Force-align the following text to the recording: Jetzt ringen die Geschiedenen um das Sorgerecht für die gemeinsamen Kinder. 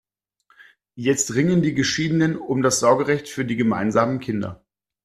Jetzt 0.95 1.35
ringen 1.35 1.61
die 1.61 1.75
Geschiedenen 1.75 2.35
um 2.35 2.63
das 2.63 2.79
Sorgerecht 2.79 3.29
für 3.29 3.45
die 3.45 3.55
gemeinsamen 3.55 4.19
Kinder. 4.19 4.65